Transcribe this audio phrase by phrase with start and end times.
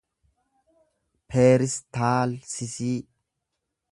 [1.29, 2.95] peeristaalsisii